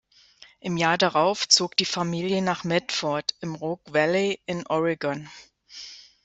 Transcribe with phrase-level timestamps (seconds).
[0.59, 5.29] Im Jahr darauf zog die Familie nach Medford im Rogue Valley in Oregon.